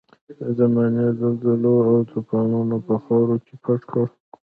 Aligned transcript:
د 0.37 0.39
زمانې 0.59 1.05
زلزلو 1.19 1.75
او 1.89 1.97
توپانونو 2.11 2.75
په 2.87 2.93
خاورو 3.03 3.35
کې 3.45 3.55
پټ 3.63 3.81
کړ. 3.91 4.05